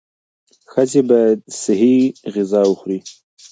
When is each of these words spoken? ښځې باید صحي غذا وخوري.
ښځې 0.71 1.01
باید 1.09 1.39
صحي 1.61 1.95
غذا 2.33 2.61
وخوري. 2.67 2.99